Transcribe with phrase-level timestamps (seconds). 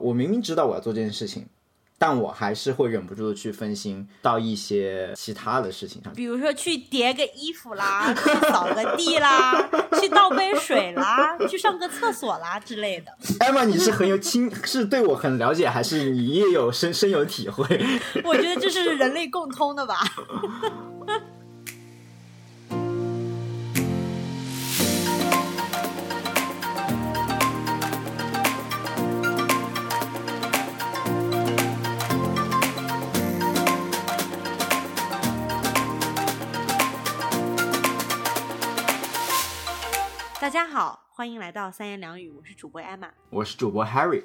[0.00, 1.46] 我明明知道我要做这件事情，
[1.98, 6.12] 但我还是会忍不住的去分心到一些其他的事情上。
[6.12, 9.68] 比如说去叠个衣服啦，去扫个地啦，
[10.00, 13.16] 去倒杯水啦，去上个厕所啦之类的。
[13.40, 17.64] 艾玛，你是很有亲，是对我很了解，还是你也有深深有体会？
[18.24, 19.96] 我觉得这是人类共通的吧。
[40.54, 43.10] 家好，欢迎来到三言两语，我是主播艾玛。
[43.28, 44.22] 我是主播 Harry。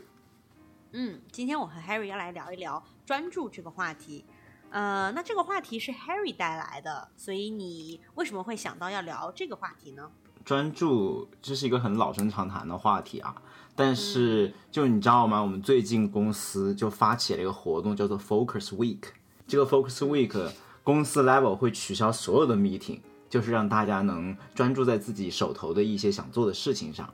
[0.91, 4.23] 嗯，今天我和 Harry 要来聊一聊专注这个话题。
[4.69, 10.11] 呃，那这个话题是 Harry 带来的，所以你为什么会想到要聊这个话题呢？
[10.45, 13.35] 专注这是一个很老生常谈的话题啊，
[13.75, 15.41] 但是就你知道吗？
[15.41, 19.01] 我们最近公司就发起了一个活动，叫做 Focus Week。
[19.47, 20.51] 这个 Focus Week
[20.83, 27.07] 公司 level 会取消所有的 meeting，就是让大家能专注在自己手头的一些想做的事情上。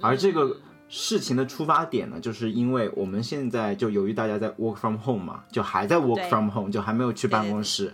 [0.00, 0.56] 而这个
[0.88, 7.92] 事情的出发点呢，就是因为我们现在就由于大家在 work from home 嘛，就还在 work from home，就还没有去办公室。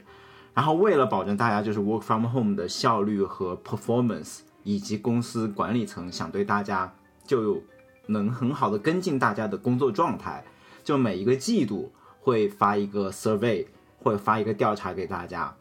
[0.53, 6.95] 然后为了保证大家就是 work from home 的效率和 performance，以及公司管理层想对大家
[7.27, 7.61] 就
[8.07, 10.45] 能很好的跟进大家的工作状态，
[10.85, 13.67] 就每一个季度会发一个 survey，
[13.99, 15.57] 会发一个调查给大家。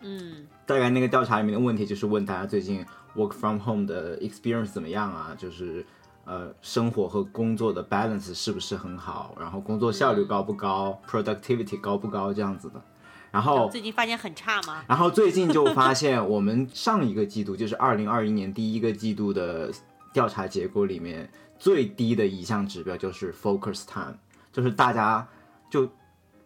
[0.00, 2.84] 嗯，大概那个调查里面的问题就是问大家最近
[3.16, 5.34] work from home 的 experience 怎么样啊？
[5.36, 5.84] 就是
[6.24, 9.34] 呃生活和工作的 balance 是不是很好？
[9.40, 12.32] 然后工作效率高不高？productivity 高不高？
[12.32, 12.82] 这样子的。
[13.30, 14.82] 然后最近发现很差吗？
[14.88, 19.70] 然后最近就发现，我们上一个季度，就是二零二一年第一个季度的
[20.14, 24.14] 调查结果里面，最低的一项指标就是 focus time，
[24.50, 25.28] 就是大家
[25.68, 25.86] 就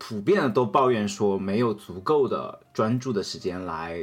[0.04, 4.00] 普遍的都抱怨说没有足够的专注的时间来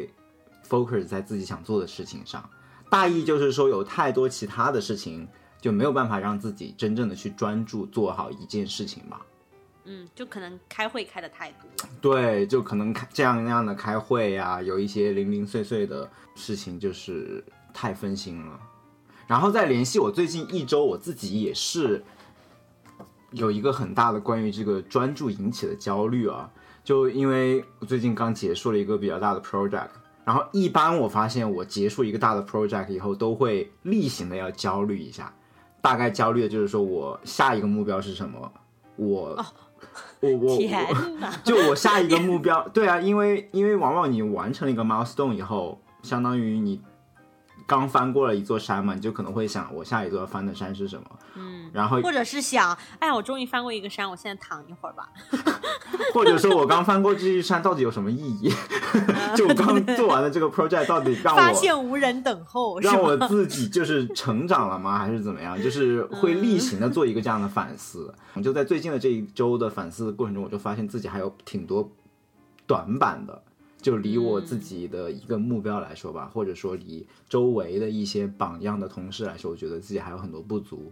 [0.66, 2.50] focus 在自己想做的事情上。
[2.90, 5.28] 大意就是说，有太多其他的事情
[5.60, 9.26] 就没有办法让自己真正的去专注做好一件事情吧。
[9.84, 11.70] 嗯，就可能开会开的太多。
[12.00, 17.44] 对，就可能开这样那样的开会呀、有一些零零碎碎的事情，就是
[17.74, 18.58] 太分心了。
[19.28, 22.02] 然后再联系我最近一周，我自己也是
[23.32, 26.50] 有一个很大的关于这个专注引起的焦虑啊。
[26.84, 29.90] 就因为我最近刚结束了一个比较大的 project，
[30.26, 35.32] 然后一般我发现我结束一个大的 project 以后，都会例行的要焦虑一下。
[35.82, 38.52] 大概焦虑的就是说我下一个目标是什么，
[38.96, 39.46] 我、
[40.20, 40.60] 我我我！
[41.44, 46.82] 就我下一个目标，对啊，因为因为往往你完成了一个 milestone 以后，相当于你
[47.70, 51.06] 刚翻过了一座山嘛，你就可能会想，我下一座要翻的山是什么？
[51.36, 55.08] 嗯，然后或者是想，哎，我终于翻过一个山，我现在躺一会儿吧。
[56.14, 58.52] 或者说我刚翻过这一山到底有什么意义？
[59.38, 63.16] 就我刚做完的这个 project 到底让我发现无人等候，让我？
[63.28, 64.98] 自己就是成长了吗？
[64.98, 65.62] 还是怎么样？
[65.62, 68.12] 就是会例行的做一个这样的反思。
[68.34, 71.92] 我就在最近的这一周的反思的过程中，我就发现自己还有挺多
[72.66, 73.44] 短板的。
[73.82, 80.92] 就离我自己的一个目标来说吧，或者说离周围的一些榜样的同事来说，我觉得自己还有很多不足，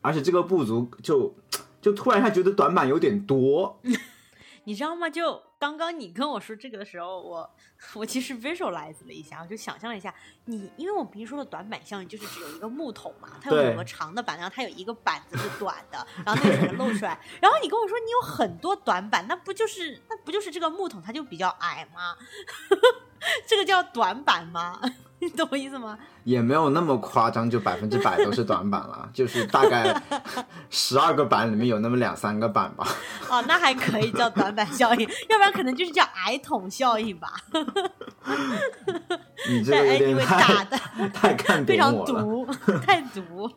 [0.00, 1.34] 而且这个不足就
[1.80, 3.80] 就突然一下觉得短板有点多，
[4.64, 5.08] 你知道吗？
[5.08, 7.50] 就刚刚你跟我说这个的时候，我
[7.92, 10.12] 我其实 visualize 了一下，我就想象了一下，
[10.46, 17.20] 你因为我平时说的短板效应就是只有一个木桶嘛，它有对两个长的板，然后它有一个板子是短的，然后那个才能露出来。
[17.42, 22.16] 然后你跟我说你有很多短板，那不就是那不就是这个木桶它就比较矮吗？
[23.46, 24.80] 这个叫短板吗？
[25.22, 25.98] 你懂我意思吗？
[26.24, 29.94] 也没有那么夸张，就百分之百都是短板了，就是大概
[30.70, 32.88] 十二个板里面有那么两三个板吧。
[33.28, 37.28] 哦，那还可以叫短板效应，要不然可能就是叫矮桶效应吧。
[39.48, 41.94] 你 这个有点太的太看 非常。
[42.04, 42.46] 毒，
[42.82, 43.50] 太毒。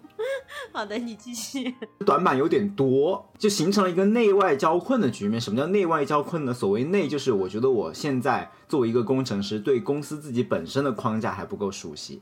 [0.72, 1.76] 好的，你继续。
[2.06, 5.40] 短板有点多，就形成了一个内外交困的局面。
[5.40, 6.54] 什么叫内外交困呢？
[6.54, 12.22] 所谓内，就是我觉得我现在作为一个工程师，对公司自己本身的框架还不够熟悉。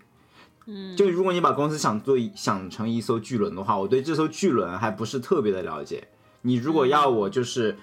[0.65, 6.07] 嗯，就如果你把公司想做一想成一艘巨轮的话，我对这艘巨轮还不是特别的了解。
[6.43, 7.77] 你如果要我就是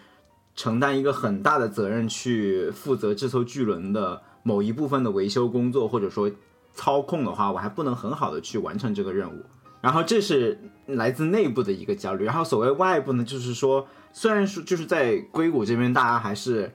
[0.58, 6.28] 承担一个很大的责任去负责这艘巨轮的某一部分的维修工作，或者说
[6.74, 9.40] 操控的话，我还不能很好的去完成这个任务。
[9.80, 12.24] 然后这是来自内部的一个焦虑。
[12.24, 16.68] 然后所谓外部呢，就是说，虽然说就是在硅谷这边，大家还是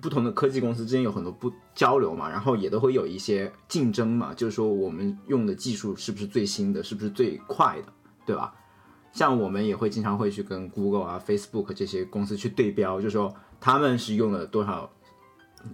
[0.00, 7.92] 不同的科技公司之间有很多不交流嘛，然后也都会有一些竞争嘛，就是说我们用的技术是不是最新的，是不是最快的，
[8.24, 8.54] 对吧？
[9.12, 14.90] 像我们也会经常会去跟 Google 啊、Facebook 这些公司去对标，就说他们是用了多少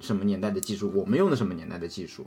[0.01, 2.25] 什么年代的技术，我们用的什么年代的技术，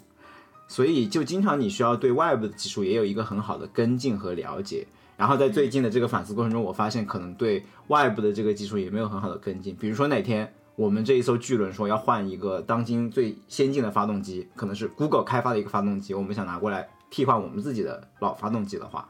[0.68, 4.88] 所以就经常你需要对外部的技术也有一个很好的跟进和了解。
[5.18, 9.76] 然后在最近的这个反思过程中，我发现可能对外部的这个技术也没有很好的跟进。
[9.76, 19.10] 比如说哪天我们这一艘巨轮说要换一个当今最先进的发动机，可能是 Google 开发的一个发动机，我们想拿过来替换我们自己的老发动机的话，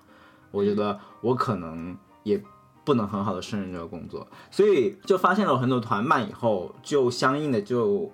[0.52, 2.42] 我觉得我可能也
[2.84, 4.28] 不能很好的胜任这个工作。
[4.50, 8.12] 所以就发现了很多团办以后，就相应的就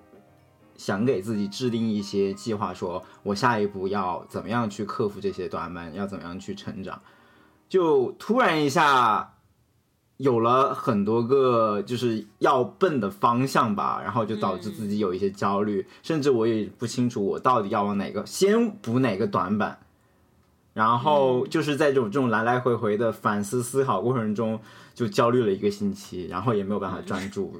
[0.76, 7.00] 想给自己制定一些计划，说我下一步要怎么样去克服这些短板，要怎么样去成长。
[7.68, 9.34] 就突然一下
[10.18, 19.78] 有了很多个就是要奔的方向吧，然后就导致自己有一些焦虑，甚至我也不清楚我到底要往哪个先补哪个短板，
[20.76, 24.60] 然后就是在这种这种来来回回的反思思考过程中，
[24.94, 27.58] 就焦虑了一个星期，然后也没有办法专注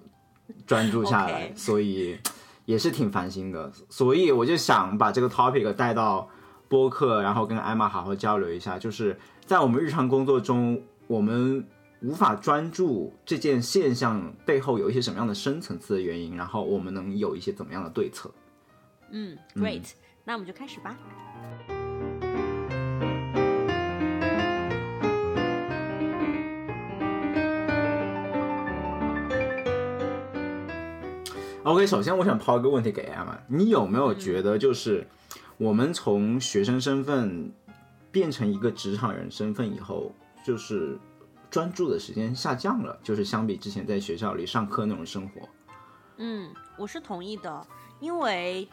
[0.67, 2.19] 专注下来，所以
[2.67, 6.29] 也是挺烦心的，所以我就想把这个 topic 带到
[6.69, 9.19] 播客，然后跟艾玛好好交流一下，就是。
[9.47, 11.65] 在我们日常工作中，我们
[12.03, 18.29] 无法专注这件现象背后有一些什么样的深层次的原因，然后我们能有一些怎么样的对策？
[19.13, 19.85] 嗯，Great，
[20.25, 20.99] 那我们就开始吧。
[31.67, 35.05] OK，首先我想抛一个问题给 Emma，你有没有觉得就是
[35.57, 37.53] 我们从学生身份？
[38.13, 40.11] 变成一个职场人身份以后，
[40.43, 40.97] 就是
[41.51, 45.47] 专注的时间下降了，就是相比之前在学校里上课那种生活。
[46.17, 47.67] 嗯，我是同意的，
[48.01, 48.67] 因为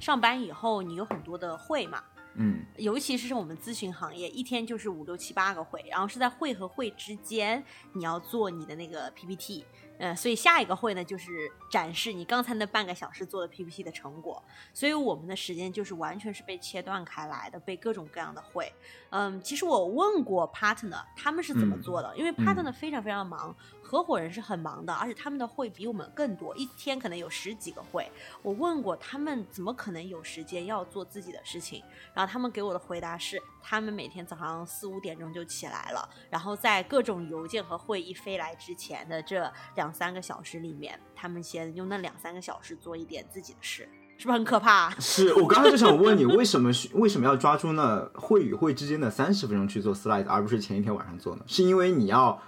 [0.00, 2.02] 上班以后你有很多的会嘛，
[2.40, 7.62] 嗯，尤其是我们咨询行业，一天就是五六七八个会，然后是在会和会之间，
[7.92, 9.64] 你要做你的那个 PPT。
[9.98, 14.40] 呃，所以下一个会呢，就是展示你刚才那半个小时做的 PPT 的成果。
[14.72, 18.72] 所以我们的时间就是完全是被切断开来的，被各种各样的会。
[19.10, 23.52] 嗯，其实我问过 partner 他们是怎么做的，因为 partner 非常非常忙。
[23.88, 28.06] 合伙人是很忙的，而且他们的会比我们更多，一天可能有十几个会。
[28.42, 31.82] 我问过他们，怎么可能有时间要做自己的事情？
[32.12, 43.88] 然后他们给我的回答是，他们每天早上四五点钟就起来了，然后在各种邮件和会议飞来之前的这两三个小时里面，他们先用那两三个小时做一点自己的事，
[44.18, 44.90] 是不是很可怕？
[45.00, 51.42] 是我刚才就想问你，为什么为什么要抓住那会与会之间的三十分钟去做 slide，而不是前一天晚上做呢？
[51.46, 52.38] 是因为你要？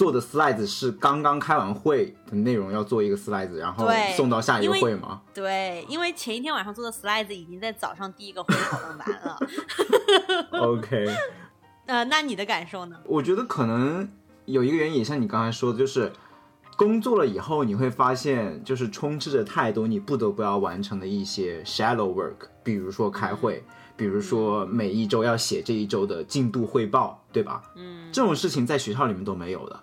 [0.00, 3.86] 做的 slides 是刚刚开完会的内容，要做一个 slides，然后
[4.16, 5.20] 送到下一个会吗？
[5.34, 9.38] 对，因为前一天晚上做的 slides 已经在早上第一个会讨论完了。
[10.58, 11.06] OK，
[11.84, 12.96] 呃，那你的感受呢？
[13.04, 14.08] 我觉得可能
[14.46, 16.10] 有一个原因，也像你刚才说的，就是
[16.78, 23.62] 工作了以后，你会发现就是充斥着太多你不得不要完成的一些 shallow work，比如说开会。
[23.98, 27.62] 比如说每一周要写这一周的进度汇报，对吧？
[27.76, 29.78] 嗯，这种事情在学校里面都没有的，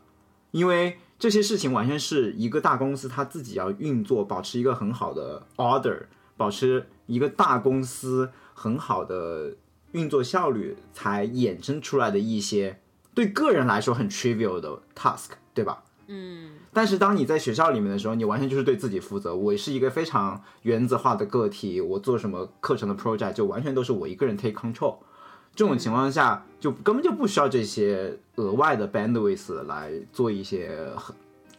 [0.52, 6.04] 因为这些事情完全是一个大公司他自己要运作，保持一个很好的 order，
[6.36, 9.56] 保持一个大公司很好的
[9.94, 12.80] 运作效率才衍生出来的一些
[13.14, 15.84] 对个人来说很 trivial 的 task，对吧？
[16.08, 16.52] 嗯。
[16.72, 19.36] 但是当你在学校里面的时候，你完全就是对自己负责。
[19.36, 24.98] 我是一个非常原则化的个体，我做什么课程的 project 就完全都是我一个人 take control。
[25.58, 31.16] 这种情况下，就根本就不需要这些额外的 bandwidth 来做一些很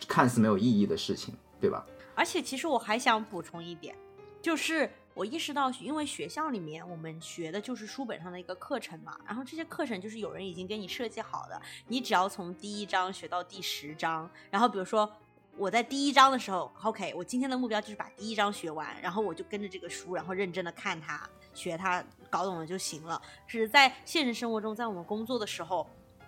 [0.06, 1.84] 看似没有意义的事情，对吧？
[2.14, 3.96] 而且，其实我还想补充一点，
[4.40, 4.88] 就是。
[5.14, 15.12] 我意识到，因为学校里面我们学的就是书本上的一个课程嘛，然后这些课程就是有人已经给你设计好的，你只要从第一章学到第十章，然后比如说
[15.56, 21.28] 我在第一章的时候，OK，我今天的目标就是把第一章学完，然后我就跟着这个书，然后认真的看它、
[21.58, 23.20] 学它，搞懂了就行了。
[23.46, 25.86] 只是在现实生活中，在我们工作的时候，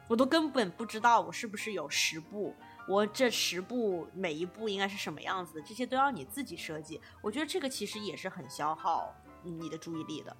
[0.09, 2.55] 我都根本不知道我是不是有十步。
[2.89, 5.63] 我这十步每一步应该是什么样子的？
[5.63, 7.01] 这些都要你自己设计。
[7.23, 10.37] 我觉得这个其实也是很消耗你的注意力的。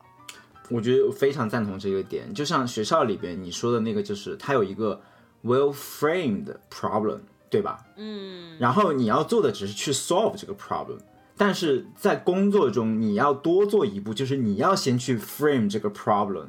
[0.69, 2.35] 我觉得非常赞同这个点。
[2.35, 5.01] 就像学校里边你说的那个，就是它有一个
[5.45, 7.87] well framed problem，对吧？
[7.97, 8.59] 嗯。
[8.59, 10.99] 然后你要做的只是去 solve 这个 problem，
[11.41, 16.49] 但是在工作中你要多做一步，就是你要先去 frame 这个 problem，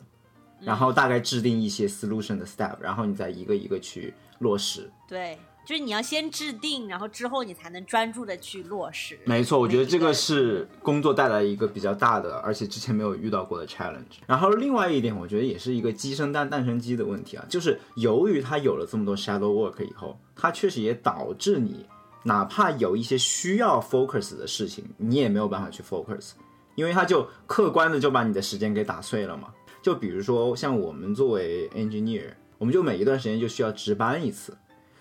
[0.59, 4.91] 然后大概制定一些 solution 的 step，然后你再一个一个去落实。
[5.07, 9.17] 对，就是你要先制定，然后之后你才能专注的去落实。
[9.23, 14.19] 没错，我觉得这个是工作带来一个比较大的，而且之前没有遇到过的 challenge。
[14.27, 21.85] 然后另外一点，我觉得也是一个鸡生蛋，蛋生鸡的问题啊，就是由于它有了这么多 shadow work 以后，它确实也导致你
[22.23, 26.31] 哪怕有一些需要 focus 的事情，你也没有办法去 focus，
[26.75, 29.53] 因为它就客观的就把你的时间给打碎了嘛。
[29.81, 34.55] 就比如说像我们作为 engineer，我们就每一段时间就需要值班一次。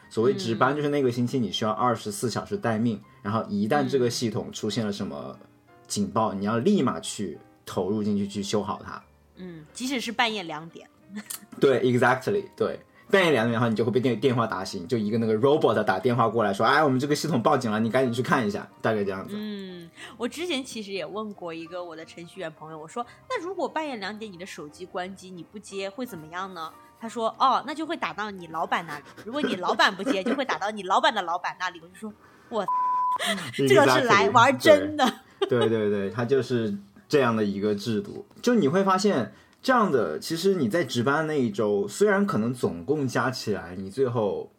[0.08, 5.38] 所谓值班，就是那个星期你需要二十四小时待命，然后一旦这个系统出现了什么
[5.86, 9.00] 警报，你要立马去投入进去去修好它。
[9.36, 10.88] 嗯，即使是半夜两点，
[11.60, 12.80] 对，exactly，对。
[13.10, 19.34] 半夜两点，然后你就会被电电话打醒，就一个那个 robot 打电话过来说：“哎，我们这个系统报警了，你赶紧去看一下。”大概这样子。
[19.36, 29.04] 嗯，我之前其实也问过一个我的程序员朋友，我说：“那如果半夜两点你的手机关机，你不接会怎么样呢？”他说：“哦，那就会打到你老板那里。
[29.24, 32.12] 如果你老板不接，就会打到你老板的老板那里。”我就说
[32.50, 32.66] ：“我
[33.56, 35.10] 这个是来玩真的。”
[35.48, 36.76] 对对对，他就是
[37.08, 38.26] 这样的一个制度。
[38.42, 44.50] 就你会发现，这样的其实你在值班那一周，虽然可能总共加起来，你最后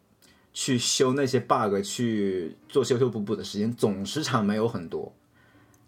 [0.52, 5.12] 去修那些 bug、去做修修补补的时间总时长没有很多，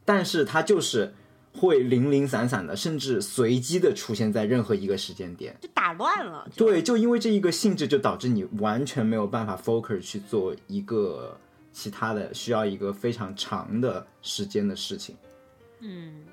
[0.05, 1.15] 但是它就是
[1.53, 5.57] 会零零散散的，甚至随机的出现在任何一个时间点。
[5.61, 6.49] 就打乱了。
[6.57, 11.39] 对，就因为这一个性质，就导致你完全没有办法 focus 去做一个
[11.73, 15.15] 其他的需要一个非常长的时间的事情。
[15.79, 16.25] 嗯，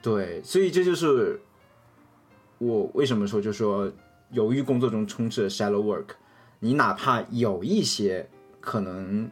[0.00, 1.40] 对，所以这就是
[2.62, 3.90] 我为什么说，就说
[4.30, 6.10] 由于工作中充斥了 shallow work，
[6.60, 8.24] 你哪怕有一些
[8.60, 9.28] 可能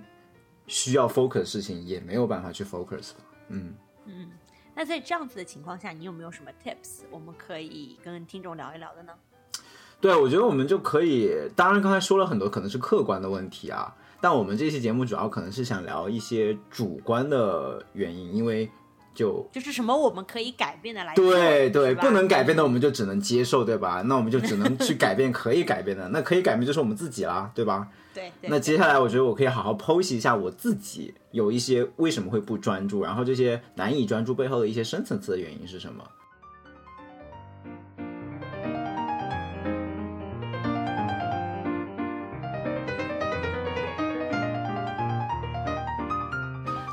[0.67, 3.13] 需要 focus 的事情，也没有办法去 focus。
[3.49, 4.31] 嗯嗯，
[4.75, 9.13] 那在这样子的情况下，你有没有什么 tips 我们可以跟听众聊一聊的呢？
[10.01, 18.69] 对，我觉得我们就可以，当然刚才说了很多可能是客观的问题啊，但我们这期节目主要可能是想聊一些主观的原因，因为
[19.15, 24.03] 就就是什么我们可以改变的来对对，不能改变的我们就只能接受，对吧？
[24.07, 27.89] 那我们就只能去改变可以改变的，那可以改变就是我们自己啦，对吧？
[28.15, 28.49] 对对。
[28.49, 36.05] 那接下来我觉得我可以好好剖析一下我自己有一些为什么会不专注，然后这些难以专注背后的一些深层次的原因是什么。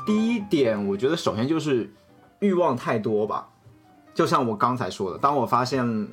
[0.06, 1.90] 第一点，我觉得首先就是
[2.40, 3.48] 欲望太多吧。
[4.14, 6.08] 就像我刚才说的，当我发现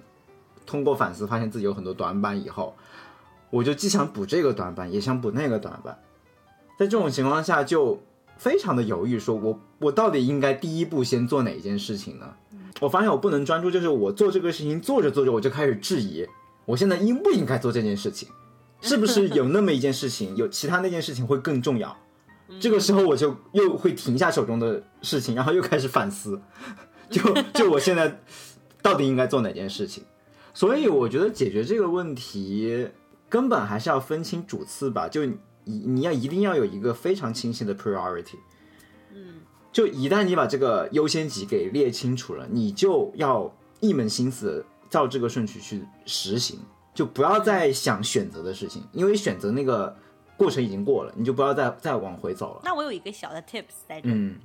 [0.65, 2.75] 通过反思发现自己有很多短板以后，
[3.50, 5.98] 我就既想补这个短板，也想补那个短板。
[6.77, 8.00] 在这种情况下，就
[8.38, 12.34] 非常的犹豫，说我我到底应该第一步先做哪一件事情呢？
[12.82, 16.27] 我发现我不能专注，就是我做这个事情做着做着，我就开始质疑，
[16.65, 18.27] 我现在应不应该做这件事情？
[18.82, 21.96] 是不是有那么一件事情，有其他那件事情会更重要？
[22.60, 26.40] 这个时候我就又会停下手中的事情，然后又开始反思，
[27.10, 27.22] 就
[27.54, 28.22] 就我现在
[28.82, 30.04] 到底应该做哪件事情？
[30.54, 32.88] 所以我觉得解决这个问题，
[33.28, 35.10] 根本还是要分清主次吧。
[35.10, 38.38] 就你你要一定要有一个非常清晰的 priority。
[39.14, 46.60] 嗯，就一旦你把这个优先级给列清楚了，你就要一门心思照这个顺序去实行，
[46.94, 49.94] 就不要再想选择的事情，因为选择那个
[50.38, 52.62] 过程已经过了，你就不要再再往回走了。
[52.63, 54.39] 那我有一个小的 tips 在这里，嗯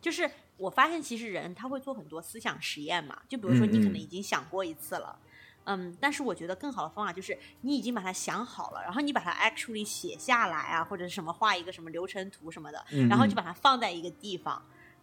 [0.00, 5.18] 就是我发现其实人他会做很多思想实验嘛，就比如说你可能已经想过一次了。
[5.64, 14.60] 嗯，但是我觉得更好的方法就是你已经把它想好了，然后你把它 actually 写下来啊，或者是什么画一个什么流程图什么的，然后就把它放在一个地方。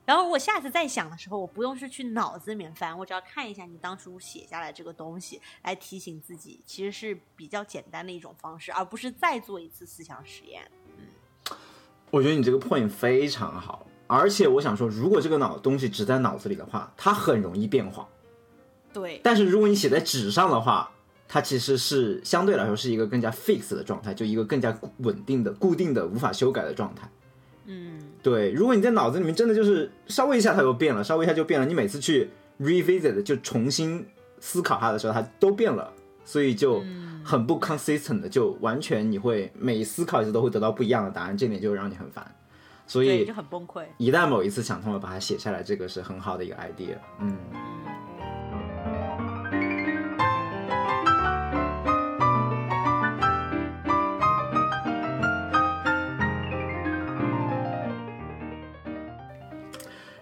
[0.07, 10.63] 然后我下次再想的时候，我不用是去脑子里面翻，我只要看一下你当初写下来这个东西，来提醒自己，其实是比较简单的一种方式，而不是再做一次思想实验。
[10.97, 11.57] 嗯
[12.09, 18.07] 我觉得你这个 point 非常好，而且我想说，如果这个脑东西只在脑子里的话，它很容易变化。
[18.93, 20.89] 对，但是如果你写在纸上的话，
[21.27, 27.09] 它其实是相对来说是一个更加 fix 的状态，就一个更加稳定的、固定的、无法修改的状态。
[27.65, 32.29] 嗯，对，如果你在脑子里面真的就是稍微一下它就变了，稍微一下就变了，你每次去
[32.59, 34.05] revisit 就重新
[34.41, 35.89] 思考它的时候，它都变了，
[36.25, 36.83] 所以就
[37.23, 42.29] 很不 consistent 的，就完全你会每思考一次都会得到不一样的答案，这点就让你很烦。
[42.85, 43.85] 所对，以就很崩溃。
[43.97, 46.97] 一旦某一次想通了，把它写下来，这个是很好的一个 idea。
[47.21, 47.37] 嗯。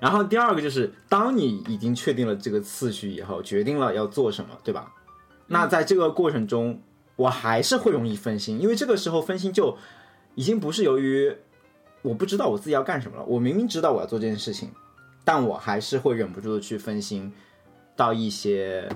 [0.05, 4.93] 然后第二个就是，当你已经确定了这个次序以后，决定了要做什么，对吧？
[5.47, 6.79] 那在这个过程中，
[7.15, 9.75] 我还是会容易分心，因为这个时候分心就
[10.35, 11.35] 已经不是由于
[12.03, 14.69] 我不知道我自己要干什么了，我明明知道我要做这件事情，
[15.23, 17.33] 但我还是会忍不住的去分心
[17.95, 18.87] 到一些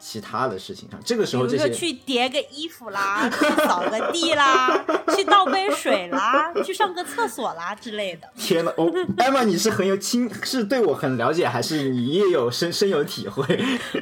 [0.00, 0.98] 其他的事情上。
[1.04, 8.28] 这个时候，这些比如去叠个衣服啦， 去扫个地啦， 去倒杯水啦， 去上个厕所啦之类的。
[8.36, 13.44] 天呐，我艾玛，你是很有亲，是对我很了解，还是你也有深深有体会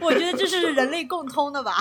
[0.00, 1.74] 我觉得这是人类共通的吧。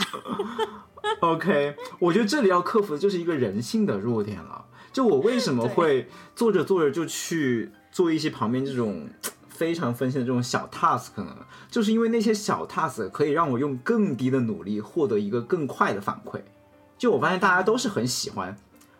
[1.21, 4.65] ？OK，我觉得这里要克服的就是一个人性的弱点了。
[4.91, 9.07] 就我为什么会做着做着就去做一些旁边这种
[9.58, 11.36] 非常分心的这种小 task 呢？
[11.72, 16.40] 就是因为那些小 task 可以让我用更低的努力获得一个更快的反馈。
[16.98, 18.56] 就我发现大家都是很喜欢，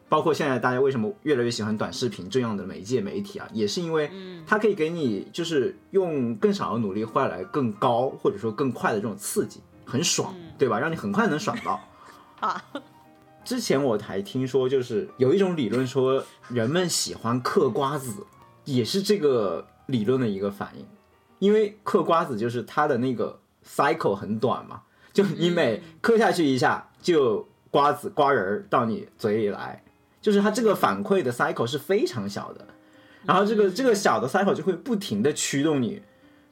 [0.10, 4.10] 包括现在大家为什么越来越喜欢短视频这样的媒介媒体啊，也是因为
[4.48, 10.80] 它可以给你就是用更少的努力换来更高或者说更快的这种刺激，很爽，对吧？
[10.80, 11.80] 让你很快能爽到。
[12.42, 12.64] 啊，
[13.44, 18.12] 之前我还听说，就是有一种理论说，人们喜欢嗑瓜子，
[18.66, 20.86] 也是这个理论的一个反应。
[21.39, 24.82] 因为嗑瓜子就是它的那个 cycle 很短嘛，
[25.13, 29.84] 就你每嗑下去一下，就瓜子瓜仁儿到你嘴里来，
[30.22, 32.65] 就是它这个反馈的 cycle 是非常小的。
[33.25, 36.01] 然后这个这个小的 cycle 就会不停的驱动你，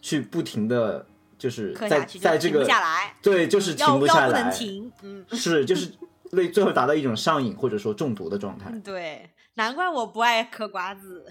[0.02, 1.06] 去不停的
[1.38, 2.68] 就是在在这个
[3.22, 4.92] 对，就是停不下来，要不能停。
[5.02, 5.92] 嗯，是，就是
[6.32, 8.72] 类最后达到一种上瘾或者说中毒的状态。
[8.84, 11.26] 对，难怪我不爱嗑瓜子，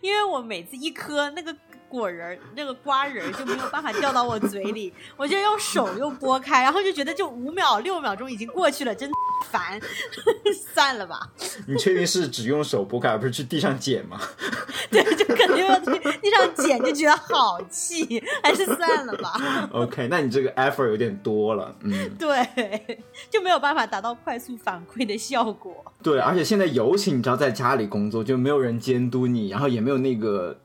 [0.00, 1.54] 因为我每次一嗑那个
[1.88, 9.08] 果仁儿、那个瓜仁儿就没有办法掉到我嘴里， 我就用手又拨开，然后就觉得就五秒、六秒钟已经过去了，真
[9.50, 9.80] 烦，
[10.74, 11.20] 算了吧。
[11.66, 14.20] 你确定是只用手拨开，而不是去地上捡吗？
[14.90, 19.68] 对，就肯定要去地上捡，就觉得好气，还是算了吧。
[19.72, 25.84] OK，那你这个 effort 有点多了，嗯， 对，就没有办法达到快速反馈的效果。
[26.02, 30.58] 对，而且现在尤其你知道在家里工作，就没有人监督你，然后也没有那个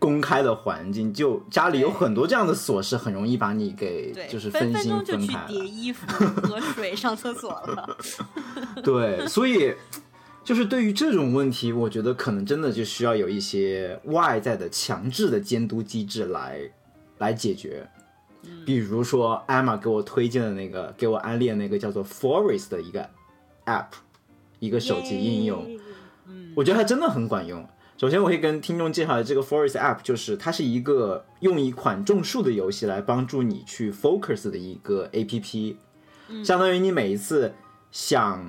[0.00, 5.46] 公开的环境，就家里有很多这样的琐事，很容易把你给对，就是分分心钟就去分开了。
[5.46, 6.06] 叠衣服、
[6.40, 7.96] 喝水、上厕所了。
[8.82, 9.74] 对，所以
[10.42, 16.60] 就是对于这种问题，我觉得可能真的就需要有一些外在的强制的监督机制来
[17.18, 17.86] 来解决。
[18.64, 23.06] 比如说艾玛给我推荐的那个，给我安利的那个叫做 Forest 的一个
[23.66, 23.88] app，
[24.60, 25.78] 一个手机应用。
[26.26, 27.62] 嗯，我觉得它真的很管用。
[28.00, 35.76] 首先，我会跟听众介绍的这个 Forest App，就是它是一个用一款种树的游戏来帮助你去 focus 的一个 APP，、
[36.42, 37.52] 相当于你每一次
[37.90, 38.42] 想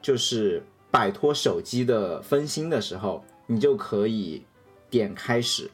[0.00, 4.46] 就是摆脱手机的分心的时候，你就可以
[4.88, 5.68] 点开始，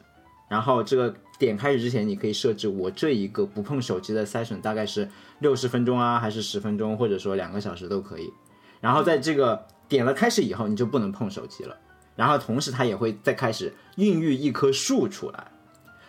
[0.49, 5.07] 然后这个点开始之前，你可以设置我这一个不碰手机的 session 大概是
[5.37, 8.33] 六十分钟啊，还是十分钟，或者说两个小时都可以。
[8.79, 11.77] 然后在这个点了开始以后，你就不能碰手机了。
[12.21, 15.47] 然后同时它也会再开始孕育一棵树出来。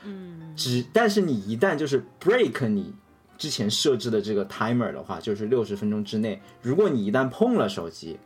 [0.05, 2.95] 嗯，只但是你一旦就是 break 你
[3.39, 8.19] 之前设置的这个 timer 的话，就是六十分钟之内，如果你一旦碰了手机，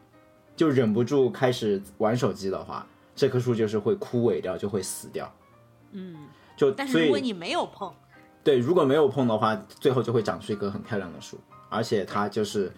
[0.56, 5.32] 就忍不住开始玩手机的话，这棵树就是会枯萎掉，就会死掉。
[5.92, 6.16] 嗯，
[6.56, 7.94] 就但是如果你没有碰，
[8.42, 12.72] 对，如果没有碰的话，最后就会长出一棵很漂亮的树，而且它就是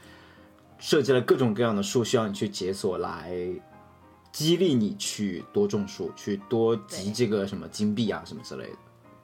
[0.78, 3.32] 设计了各种各样的树，需要你去解锁来
[4.32, 8.76] 激励你去多种树，去多集这个什么金币啊什么之类的。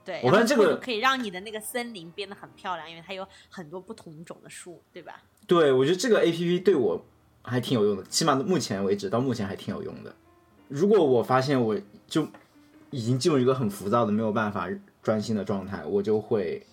[0.05, 5.23] 对，我发现这个可以让你的那个森林变得很漂亮，因为它有很多不同种的树，对吧？
[5.47, 7.03] 对，我觉得这个 A P P 对我
[7.43, 10.15] 还挺有用的，起码目前为止到目前还挺有用的。
[10.69, 12.27] 如果我发现我就
[12.91, 14.69] 已经进入一个很浮躁的没有办法
[15.03, 16.67] 专心的状态，我就会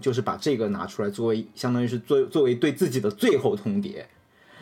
[0.00, 4.04] 就是把这个拿出来作为相当于是作作为对自己的最后通牒，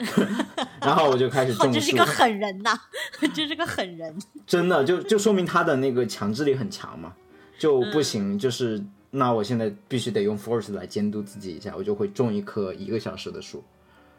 [0.81, 2.05] 然后我就开始哦，种树这是个。
[2.05, 2.79] 狠人呐，
[3.35, 4.15] 这是个狠人。
[4.47, 7.15] 真的就就说明他的那个强制力很强嘛，
[7.59, 13.63] 就不嗯行，就是那我现在必须得用 Force 来监督自己一下，我就会种一棵一个小时的树，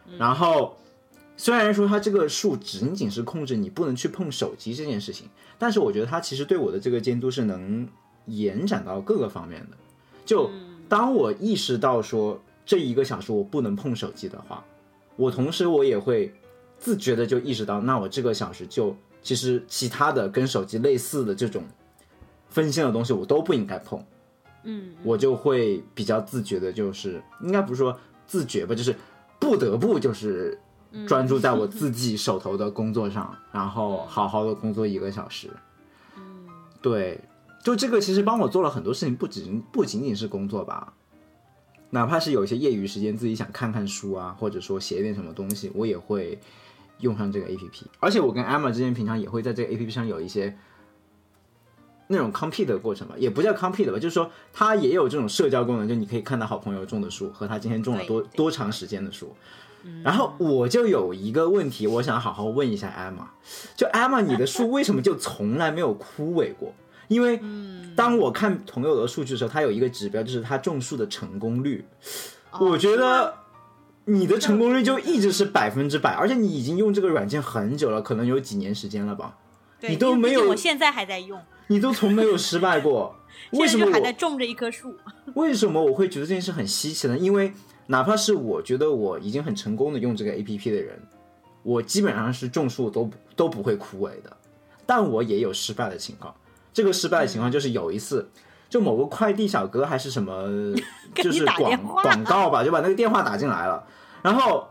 [0.08, 0.78] 嗯然后
[1.36, 7.88] 虽然说它这个树仅仅是控制你不能去碰手机这件事情，但是我觉得它其实对我的这个监督是能
[8.28, 9.78] 延展到各个方面的。
[10.26, 10.50] 就
[10.88, 14.63] 当我意识到说这一个小时我不能碰手机的话，
[15.15, 16.34] 我同时我也会
[16.80, 21.63] 自觉的就意识到，那我这个小时就其实其他的跟手机类似的这种
[22.49, 24.04] 分心的东西我都不应该碰，
[24.63, 28.95] 嗯，我就会比较自觉的，就是应该不是说自觉吧，就是
[29.39, 30.60] 不得不就是
[31.08, 35.49] 专注在我自己手头的工作上，然后好好的工作一个小时。
[36.17, 36.47] 嗯，
[36.82, 37.19] 对，
[37.63, 40.93] 就这个其实帮我做了很多事情，不仅不仅仅是工作吧。
[41.93, 46.39] 哪怕是有一些业余时间自己想看看书啊，或者说写一点什么东西，我也会
[47.01, 47.86] 用上这个 A P P。
[47.99, 50.58] 而且我跟 Emma 之间平常也会在这个 A P P 上有一些
[52.08, 59.36] 那种 compete 的过程吧，也不叫 compete 吧，就是说它也有这种社交功能，就你可以看到好朋友种的树和他今天种了多多长时间的树。
[60.01, 63.27] 然后我就有一个问题，我想好好问一下 Emma，
[63.75, 66.73] 就 Emma，你的树为什么就从来没有枯萎过？
[67.07, 67.39] 因为
[67.95, 71.85] 当我看朋友的数据的时候，他有一个指标，就是他种树的成功率。
[72.51, 73.33] 哦我觉得
[74.05, 79.37] 你的成功率就一直是百分之百，而且你已经用这个软件很久了，可能有几年时间了吧？
[79.81, 83.15] 你都没有我现在还在用，你都从没有失败过，
[83.51, 84.93] 为什么还在种着一棵树。
[85.35, 87.17] 为什么我会觉得这件事很稀奇呢？
[87.17, 87.51] 因为
[87.87, 90.97] 哪怕是我觉得我已经很成功的用这个 A P P 的人，
[91.63, 94.37] 我基本上是种树都都不会枯萎的，
[94.85, 96.33] 但我也有失败的情况。
[96.73, 98.27] 这个失败的情况就是有一次，
[98.69, 100.75] 就某个快递小哥还是什么，
[101.15, 103.83] 就是广广告吧，就把那个电话打进来了，
[104.21, 104.67] 然后。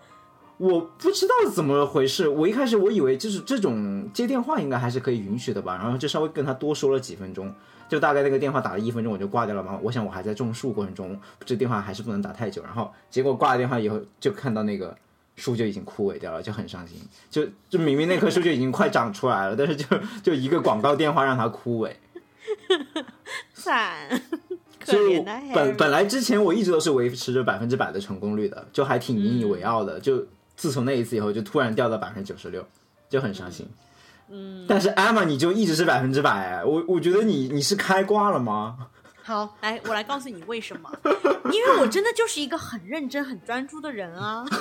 [0.59, 7.53] 我不知道怎么回事，我一开始我以为就是这种接电话应该还是可以允许的吧，然后就稍微跟他多说了几分钟，
[7.89, 9.77] 就大概那个电话打了一分钟我就挂掉了嘛。
[9.83, 12.63] 我想我还在种树过程中，这电话还是不能打太久。
[12.63, 14.97] 然后结果挂了电话以后，就看到那个
[15.37, 16.97] 树就已经枯萎掉了，就很伤心。
[17.31, 19.87] 就就明明那棵树就已经快长出来了，但是就
[20.23, 21.93] 就一个广告电话让它枯萎。
[23.55, 24.09] 惨，
[24.85, 25.77] 可所以本。
[25.77, 29.99] 本来之前我一直都是维持着百分之百的成功率的，就还挺引以为傲的。
[30.01, 32.67] 就自从那一次以后，就突然掉到百分之九十六，
[33.09, 33.67] 就很伤心。
[34.29, 38.77] 嗯，但是 Emma 你就一直是百分之百，我我觉得你你是开挂了吗？
[39.23, 40.91] 好，来，我来告诉你为什么。
[41.53, 44.45] 因为我真的就是一个很认真、很专注的人啊。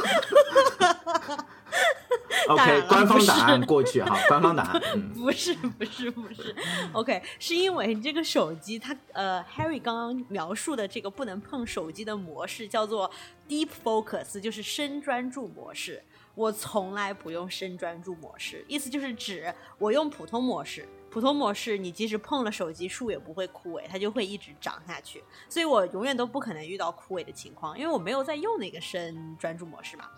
[2.48, 6.56] 当然 OK，了官方答案过去哈， 官方答案，嗯，不是不是不是
[6.92, 13.10] ，OK，是因为这个手机它呃，Harry 刚刚描述的这个不能碰手机的模式叫做
[13.48, 16.04] Deep Focus，就是深专注模式。
[16.36, 20.88] 我从来不用深专注模式，意思就是指我用普通模式。
[21.10, 25.22] 普通模式，你即使碰了手机，树也不会枯萎，它就会一直长下去。
[25.50, 30.10] 所以我永远都不可能遇到枯萎的情况，因为我没有在用那个深专注模式嘛。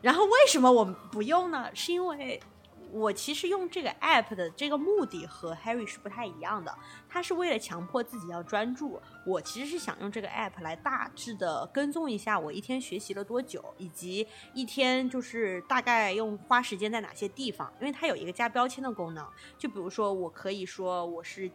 [0.00, 1.68] 然后为什么我不用呢？
[1.74, 2.40] 是因为
[2.90, 6.74] 我其实用这个 app 的这个目的和 Harry 是不太一样的，
[7.08, 9.00] 他是为了强迫自己要专注。
[9.26, 19.26] 我其实是想用这个 app 来大致的跟踪一下我一天学习了多久，以及一天就是大概用花时间在哪些地方，因为它有一个加标签的功能。
[19.58, 21.50] 就比如说，我可以说我是，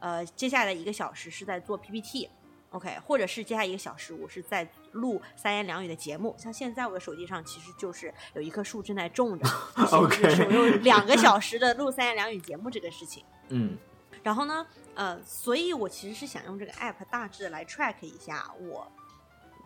[0.00, 2.30] 呃，接下来一个小时是在做 PPT。
[2.70, 6.34] OK，或者是接下来一个小时，我是在录三言两语的节目。
[6.38, 9.48] 像现在我的手机上其实就是有一棵树正在种着，
[9.90, 13.24] OK 两个小时的录三言两语节目这个事情。
[13.48, 13.76] 嗯
[14.22, 18.90] 然后呢，呃，所以我其实是想用这个 app 大致来 track 一下我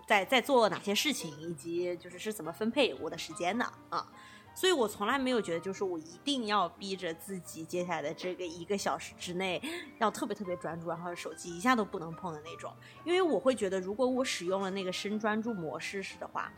[0.07, 4.07] 在在做哪些事情，以及就是是怎么分配我的时间的啊。
[4.55, 9.61] 所以我从来没有觉得，就是我一定要逼着自己接下来的这个一个小时之内
[9.99, 12.73] 要特别特别专注，然后手机一下都不能碰的那种。
[13.05, 16.53] 因为我会觉得，如果我使用了那个深专注模式时的话，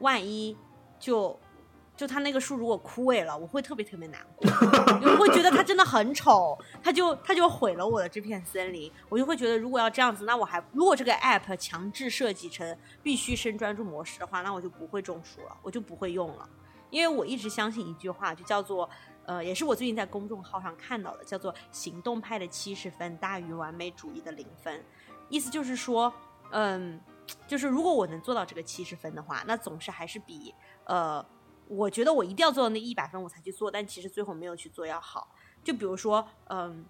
[0.00, 0.56] 万一
[1.00, 1.38] 就
[1.96, 4.48] 就它那个树如果枯萎了，我会特别特别难过，
[5.10, 8.92] 我会觉得它真的很丑，它就它就毁了我的这片森林。
[9.08, 16.48] 我就会觉得，如果要这样子，那我还如果这个 app 强制设计成必须深专注模式的话，那我就不会种树了，我就不会用了。
[16.90, 18.88] 因为我一直相信一句话，就叫做，
[19.26, 24.82] 呃，也是我最近在公众号上看到的，叫做“行动派的七十分大于完美主义的零分”，
[25.28, 26.12] 意思就是说，
[26.50, 26.98] 嗯，
[27.46, 31.24] 就是如果我能做到这个七十分的话，那总是还是比，呃，
[31.66, 35.28] 我觉得我一定要做到那一百分我才去做，但其实最后没有去做要好。
[35.62, 36.84] 就比如说，嗯，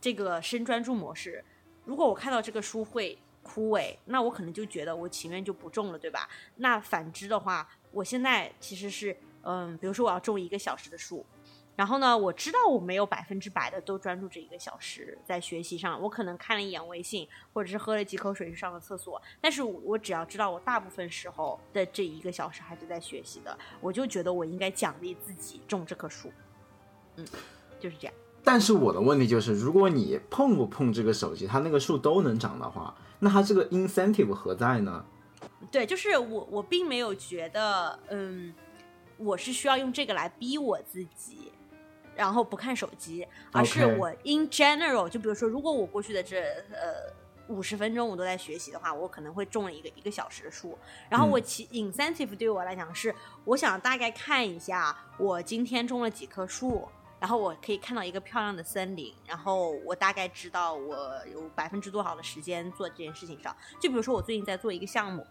[0.00, 1.44] 这个深专注模式，
[1.84, 6.26] 如果我看到这个书会枯萎，那我可能就觉得我情愿就不种了，对吧？
[6.56, 9.14] 那反之的话，我现在其实是。
[9.42, 11.24] 嗯，比如说我要种一个小时的树，
[11.74, 26.30] 然后呢，我知道我没有百分之百的都专注这一个小时在学习上，我可能看了一眼微信，或者是喝了几口水去上了厕所，但是我只要知道我大部分时候的这一个小时还是在学习的，我就觉得我应该奖励自己种这棵树。
[27.16, 27.26] 嗯，
[27.80, 28.14] 就是这样。
[28.44, 35.04] 但是我的问题就是，如果你碰不碰这个手机，它那个树都能长的话，那它这个 incentive 何在呢？
[35.70, 38.52] 对，就是我我并没有觉得，嗯。
[39.24, 41.52] 我是需要用这个来逼我自己，
[42.14, 47.12] 然后不看手机，而是我 in general，就比如说，如果我过去的这呃
[47.48, 50.78] 五十分钟我都在学习的话，我可能会种了一个一个小时的树。
[51.08, 56.88] 然后我其 incentive 对我来讲是，我想大概看一下我今天种了几棵树，
[57.20, 60.96] 然后我可以看到一个漂亮的森林，然后我大概知道我
[61.32, 63.54] 有百分之多少的时间做这件事情上。
[63.80, 65.26] 就比如说我最近在做一个项目。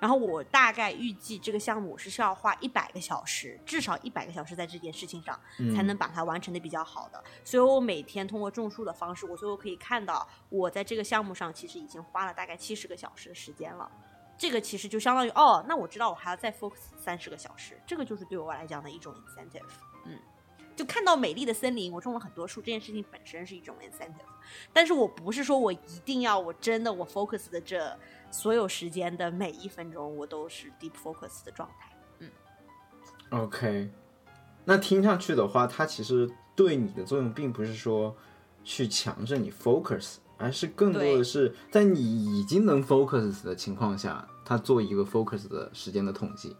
[0.00, 5.38] 然后我大概预计这个项目是需要花一百个小时，至少一百个小时在这件事情上，
[5.74, 7.22] 才能把它完成的比较好的。
[7.42, 13.90] 所以我每天通过种树的方式，我最后可以看到我在这个项目上其实已经花了大概七十个小时的时间了。
[14.36, 19.62] 这个其实就相当于哦，那我知道我还要再 focus 三十个小时，这个就是对我来讲的一种 incentive。
[20.04, 20.18] 嗯，
[20.74, 24.26] 就看到美丽的森林，我种了很多树，这件事情本身是一种 incentive。
[24.72, 27.96] 但是我不是说我一定要，我真的我 focus 的这
[28.34, 31.96] 所有时间的每一分钟，我都是 deep focus 的状态。
[32.18, 32.30] 嗯
[33.30, 33.88] ，OK。
[34.64, 38.16] 那听上去的话，它其实对你的作用并不是说
[38.64, 40.16] 去强制你 focus。
[40.36, 42.00] 而是更多的是在你
[42.40, 46.56] 已经能 focus 的情况下，它做一个 focus 的时间的统计。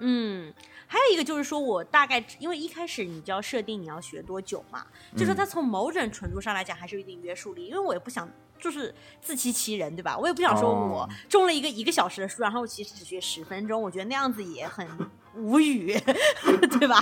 [0.00, 0.52] 嗯，
[0.88, 4.84] 还有一个就是说，我大概因为一开始你就要设定你要学多久嘛，
[5.16, 8.28] 就说它从某种程度上来讲还是有一定约束力，因为我也不想。
[8.58, 10.16] 就是自欺欺人，对吧？
[10.18, 14.86] 我也不想说我中了一个一个小时的书，然后其实只学十分钟，我觉得那样子也很
[15.34, 15.92] 无语，
[16.78, 17.00] 对吧？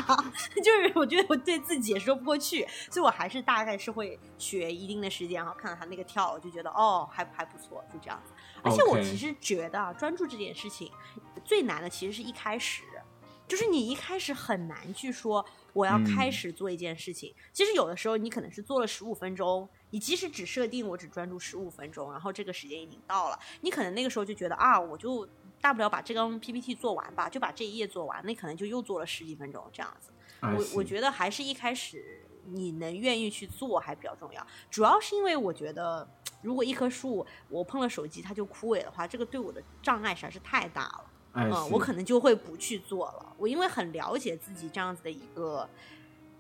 [0.57, 8.33] 就是我觉得我对自己也说不过去，所以我还是大概是会学一定的时间，然后看到他那个跳，我就觉得哦，还还不错，就这样子。
[8.63, 10.91] 而且我其实觉得专注这件事情
[11.45, 12.83] 最难的其实是一开始，
[13.47, 15.45] 就是你一开始很难去说
[15.77, 17.35] 我要开始做一件事情。
[17.53, 19.69] 其实有的时候你可能是做了十五分钟。
[19.91, 25.27] 你即使只设定我只专注十五分钟，然后这个时间已经到了，你可能那个时候就觉得啊，我就
[25.61, 30.11] 大不了把这张 PPT 做完吧，就把这一页做完，那可能就又做了十几分钟这样子。
[30.41, 36.07] 我我觉得还是一开始你能愿意去做还比较重要，主要是因为我觉得
[36.43, 41.05] 如果一棵树我碰了手机它就枯萎的话，这个对我的障碍实在是太大了。
[41.37, 43.35] 嗯，我可能就会不去做了。
[43.39, 45.69] 我因为很了解自己这样子的一个。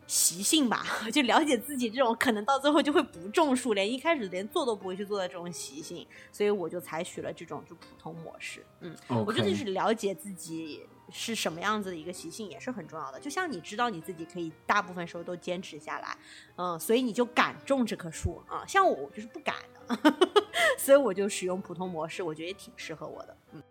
[0.09, 8.65] 习性吧， 就了解自己这种可能到最后就会不种树，连一开始连做都不会去做的这种习性，所以我就采取了这种就普通模式。
[8.83, 8.95] 嗯，
[9.27, 13.19] 我觉得就是了解自己是什么样子的一个习性也是很重要的。
[13.19, 16.17] 就像你知道你自己可以大部分时候都坚持下来，
[16.55, 18.65] 嗯，所以你就敢种这棵树啊。
[18.65, 20.15] 像我就是不敢的，
[20.79, 23.37] 所以我就使用普通模式，我觉得也挺适合我的。
[23.55, 23.63] 嗯。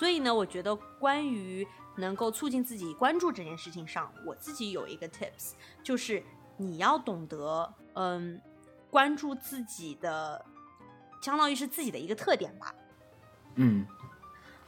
[0.00, 6.22] 所以呢，我觉得关于能够促进自己关注这件事情上，我自己有一个 tips，就是
[6.56, 8.40] 你要懂得，嗯，
[8.90, 10.42] 关注自己的，
[11.20, 12.74] 相当于是自己的一个特点吧。
[13.56, 13.86] 嗯。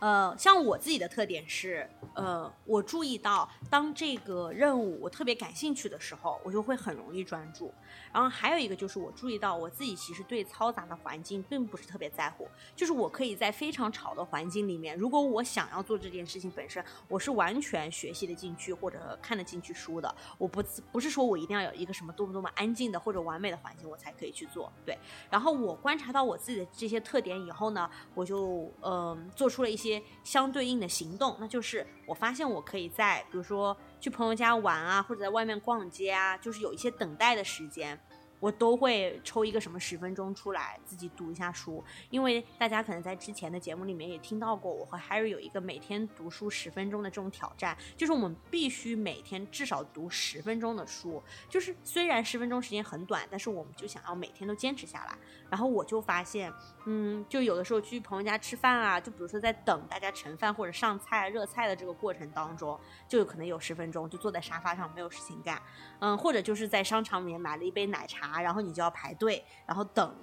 [0.02, 7.72] 呃，像我自己的特点是，呃，我注意到当这个任务我特别感兴趣的时候，我就会很容易专注。
[8.12, 20.12] 然后还有一个就是，我注意到我自己其实对嘈杂的环境并不是特别在乎，就是我可以在非常吵的环境里面，如果我想要做这件事情本身，我是完全学习的进去或者看得进去书的。
[20.36, 20.60] 我不
[20.90, 24.72] 不是说我一定要有一个什么多么多么安静的或者完美的环境我才可以去做。
[24.84, 24.98] 对，
[25.30, 29.91] 然后我观察到我自己的这些特点以后呢，我就嗯做出了一些。
[30.22, 37.98] 相对应的行动，那就是我发现我可以在，比如说去朋友家玩啊，或者在外面逛街啊，就是有一些等待的时间。
[38.42, 51.22] 我都会抽一个什么十分钟出来自己读一下书，因为大家可能在之前的节目里面也听到过，我和 Harry 有一个每天读书十分钟的这种挑战，就是我们必须每天至少读十分钟的书。
[51.48, 55.16] 就是虽然十分钟时间很短，但是我们就想要每天都坚持下来。
[55.48, 56.52] 然后我就发现，
[56.85, 65.62] 嗯，就有的时候去朋友家吃饭啊，就比如说在等大家盛饭或者上菜热菜的这个过程当中，就有可能有十分钟就坐在沙发上没有事情干，
[66.01, 68.42] 嗯，或者就是在商场里面买了一杯奶茶。
[68.42, 70.14] 然后你就要排队，然后等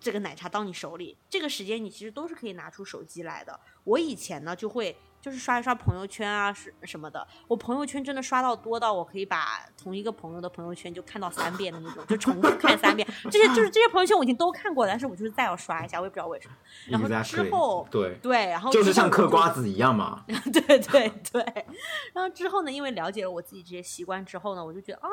[0.00, 1.16] 这个奶茶到你手里。
[1.28, 3.60] 这个时间你其实都是可以拿出手机来的。
[3.84, 7.26] 我以前呢就会就是刷一刷朋友圈啊，是什么的。
[7.46, 13.06] 我朋友圈真的刷到多到我可以把同一个朋友的朋友圈就看到三遍的那种，就重复看三遍。
[13.30, 16.54] 这些就是这些朋友圈我已经都看过了，但是我就是再要刷一下，我也不知道为什么。
[16.88, 20.24] 然后之后对对，然后就是像嗑瓜子一样嘛。
[20.52, 21.66] 对对对。
[22.14, 25.08] 然后之后呢，因为了解了我自己这些习惯之后呢，我就觉得啊。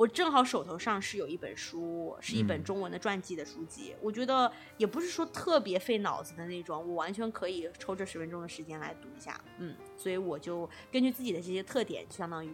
[0.00, 3.94] 我正好手头上是有一本书，是一本中文的传记的书籍。
[4.00, 9.38] 我觉得也不是说特别费脑子的那种，我完全可以抽这十分钟的时间来读一下。
[9.58, 12.50] 嗯，所以我就根据自己的这些特点，相当于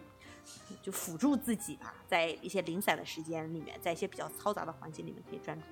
[0.81, 5.65] 就辅助自己吧，在一些零散的时间里面，在一些比较嘈杂的环境里面可以专注。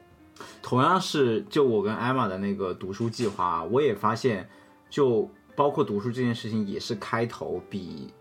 [0.61, 4.49] 同样是就我跟艾玛的那个读书计划，我也发现，
[4.89, 8.13] 就包括读书这件事情，也是开头比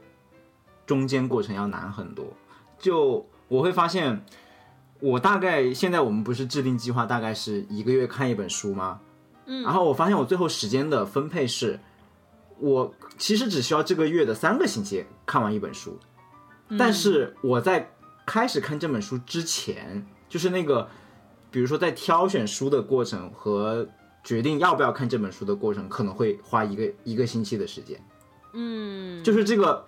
[0.85, 2.27] 中间过程要难很多。
[2.77, 4.25] 就我会发现，
[5.01, 9.01] 我大概现在我们不是制定计划，大概是一个月看一本书吗？
[9.47, 11.79] 嗯，然后我发现我最后时间的分配是，
[12.59, 15.99] 我其实只需要这个月的三个星期看完一本书，
[16.79, 17.91] 但是我在
[18.25, 20.89] 开始看这本书之前，就是那个，
[21.51, 23.87] 比如说在挑选书的过程和
[24.23, 28.01] 决定要不要看这本书的过程，可能会花一个一个星期的时间。
[28.55, 29.87] 嗯，就是这个，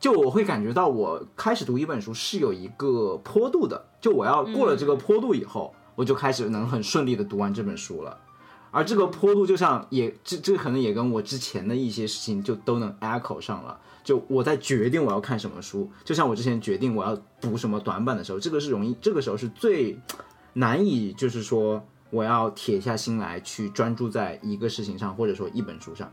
[0.00, 8.18] 就我会感觉到我开始读一本书是有一个坡度的，就我要过了这个坡度以后，我就开始能很顺利的读完这本书了。
[8.72, 13.78] 而这个坡度就像也这这可能也跟我之前的一些事情就都能 echo 上了。
[14.02, 19.98] 就我在决定我要看什么书，就像我之前决定我要读什么短板的时候，这个是容易，这个时候是最
[20.54, 26.10] 难以就是说我要铁下心来去专注在一个事情上，或者说一本书上。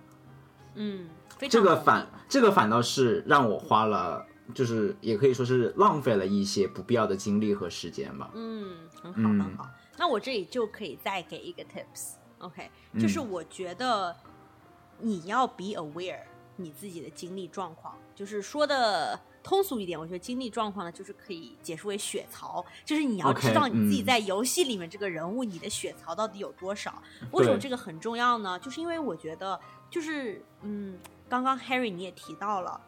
[0.76, 1.06] 嗯，
[1.38, 8.30] 非常这个反这个反倒是让我花了，就是也可以说是浪费了一些不必要的精力和时间吧。
[8.34, 9.70] 嗯，很好嗯很好。
[9.98, 12.70] 那我这里就可以再给一个 tips，OK，、
[13.00, 14.16] 就是嗯我觉得
[15.00, 16.22] 你要 be aware
[16.56, 27.02] 你自己的经历状况，就是说的通俗一点，我觉得经历状况呢，就是可以解释为血槽，就是你要知道你自己嗯在游戏里面这个人物，你的血槽到底有多少。
[27.32, 28.60] 为什么这个很重要呢？
[28.60, 30.98] 就是因为我觉得，就是嗯，
[31.30, 32.80] 刚刚 Harry 你也提到了，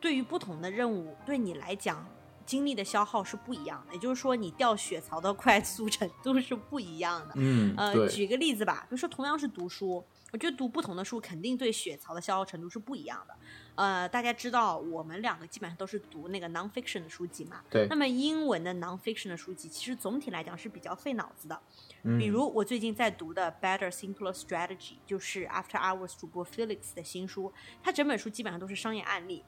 [0.00, 2.04] 对于不同的任务，对你来讲，
[2.44, 7.34] 精力的消耗是不一样的，也就是说，你掉血槽的快速程度是不一样的。
[7.36, 13.34] 嗯，呃，对，举个例子吧，比如说同样是读书，我觉得读不同的书肯定对血槽的消耗程度是不一样的。
[13.76, 21.60] 呃，大家知道我们两个基本上都是读那个 nonfiction 的书籍嘛，对那么英文的 nonfiction 的书籍其实总体来讲是比较费脑子的。
[22.02, 29.44] 嗯比如我最近在读的《Better Simpler Strategy》，就是 After Hours 主播 Felix 的新书，它整本书基本上都是商业案例。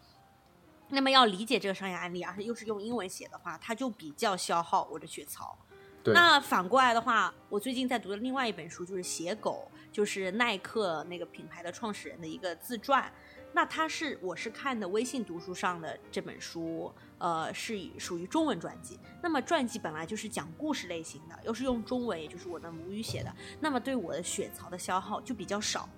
[0.90, 5.56] 那么要理解这个商业案例，而且又是用英文写的话，它就比较消耗我的血槽。
[6.02, 13.10] 对，那反过来的话，我最近在读的另外一本书就是《写狗》，就是耐克那个品牌的创始人的一个自传。
[13.58, 18.96] 那它是我是看的微信读书上的这本书，呃，是以属于中文传记。
[19.20, 25.88] 那么传记本来就是讲故事类型的，又是用中文，也就是我的母语写的，那么对我的血槽的消耗就比较少。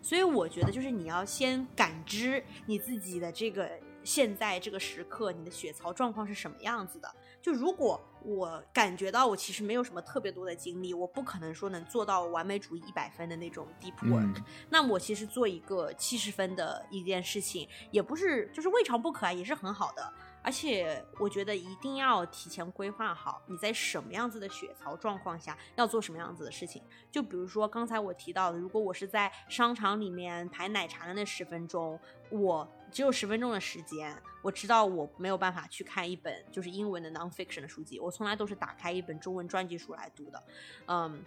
[0.00, 3.68] 所以我觉得，就是你要先感知你自己的这个
[4.04, 7.12] 现在这个时刻，你的血槽状况是什么样子的。
[7.42, 20.12] 就如果我感觉到我其实没有什么特别多的精力，我不可能说能做到完美主义一百分的那种 deep work，、嗯那我其实做一个七十分的一件事情，也不是就是未尝不可啊，也是很好的。
[20.44, 26.82] 而且我觉得一定要提前规划好你在什么样子的血槽状况下要做什么样子的事情。
[27.12, 31.98] 就比如说刚才我提到的，如果我是在商场里面排奶茶的那十分钟，
[32.30, 40.42] 我只有十分钟的时间，我知道我没有办法去看一本就是英文的 nonfiction 的书籍，我从来都是打开一本中文专辑书来读的，
[40.86, 41.22] 嗯。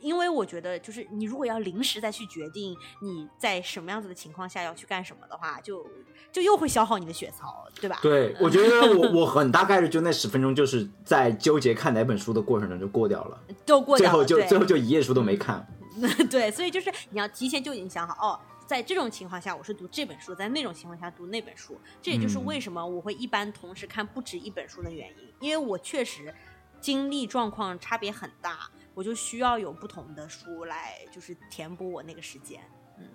[0.00, 5.84] 因为我觉得，就是你如果要临时再去决定你在什么样子的情况下要去干什么的话，就
[6.30, 7.98] 就又会消耗你的血槽，对吧？
[8.00, 15.66] 对，我觉得 我我很大概率就那十分钟就是在纠结看哪本书的过程中就过掉了，最都过掉了，最后就最后就一页书都没看。
[16.30, 18.38] 对，所以就是你要提前就已经想好哦。
[18.68, 21.74] 在这种情况下，我是读这本书；在那种情况下读那本书。
[22.02, 26.34] 这也就是嗯为什么我会一般同时看不止一本书的原因，因为我确实
[26.78, 32.60] 精力状况差别很大，我就需要有不同的书来就是填补我那个时间。
[32.98, 33.06] 嗯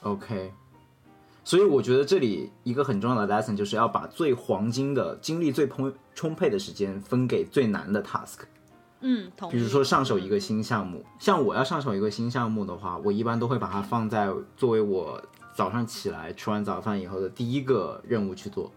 [0.00, 0.52] OK，
[1.44, 8.40] 所以我觉得这里一个很重要的 lesson 就是要把最黄金的精力最充充沛的时间分给最难的 task。
[9.00, 15.22] 嗯，比如说上手一个新项目，像我要上手一个新项目的话，我一般都会把它放在作为我
[15.54, 18.72] 早上起来吃完早饭以后的第一个任务去做，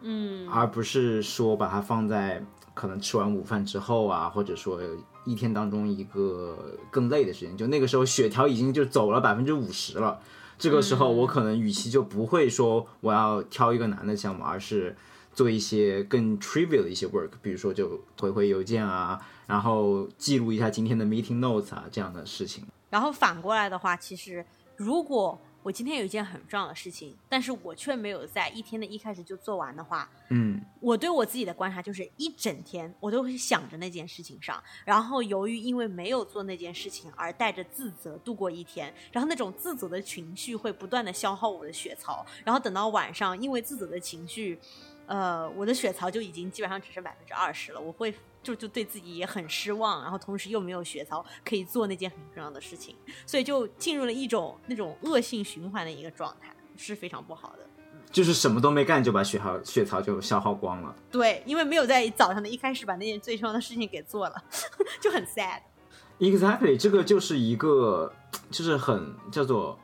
[0.00, 2.42] 嗯而不是说把它放在
[2.74, 4.80] 可能吃完午饭之后啊，或者说
[5.24, 10.18] 一天当中一个更累的时间，就那个时候血条已经就走了百分之五十了。
[10.58, 14.96] 这个时候，我可能与其就不会说我要挑一个难的项目，而是
[15.38, 22.66] 做一些更 trivial 的一些 work，比如说就回回邮件啊，然后记录一下今天的 meeting notes 啊这样的事情。
[22.90, 44.58] 然后反过来的话，其实如果我今天有一件很重要的事情，但是我却没有在一天的一开始就做完的话，嗯，我对我自己的观察就是一整天我都会想着那件事情上，然后由于因为没有做那件事情而带着自责度过一天，然后那种自责的情绪会不断的消耗我的血槽，然后等到晚上，因为自责的情绪，
[45.08, 52.94] 呃，我的血槽就已经基本上只剩百分之二十了，我会就就对自己也很失望，然后同时又没有血槽可以做那件很重要的事情，
[53.26, 57.66] 所以就进入了一种那种恶性循环的一个状态，是非常不好的。
[58.10, 60.94] 就是什么都没干就把血耗血槽就消耗光了。
[61.10, 64.44] 对，因为没有在早上的一开始把那件最重要的事情给做了，
[65.00, 65.60] 就很 sad。
[66.18, 68.12] Exactly，这个就是一个
[68.50, 69.78] 就是很叫做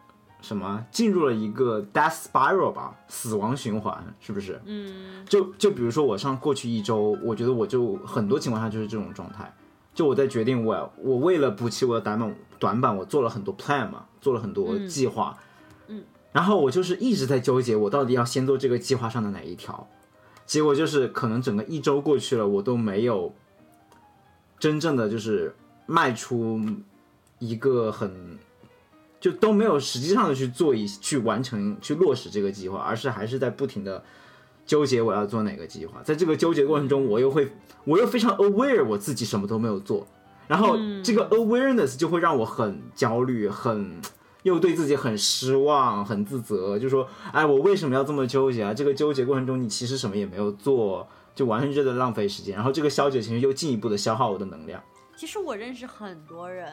[0.45, 4.61] 什么进入了一个 death spiral 吧，死亡循环，是不是？
[4.67, 9.51] 嗯就就比如说我上过去一周，我觉得我就很多情况下就是这种状态。
[9.95, 15.39] 就我在决定我我为了补齐我的短板短板，我做了很多 plan 嘛，做了很多计划，
[15.87, 19.89] 嗯，然后我就是一直在纠结，我到底要先做这个计划上的哪一条。
[20.45, 23.33] 结果就是可能整个一周过去了，我都没有
[24.59, 25.55] 真正的就是
[25.87, 26.61] 迈出
[27.39, 28.39] 一个很
[29.25, 34.05] 就都没有实际上的去做一去完成去落实这个计划，而是还是在不停的
[34.67, 36.03] 纠结我要做哪个计划。
[36.03, 37.51] 在这个纠结过程中，我又会
[37.85, 40.07] 我又非常 aware 我自己什么都没有做，
[40.47, 43.99] 然后这个 awareness 就会让我很焦虑，很
[44.43, 48.75] 又对自己很失望，很自责，就说哎，我为什么要这么纠结啊？
[48.75, 52.55] 这个纠结过程中，你其实什么也没有做，就完全是在浪费时间。
[52.55, 54.83] 然后这个消解情绪又进一步的消耗我的能量。
[55.17, 56.71] 其实我认识很多人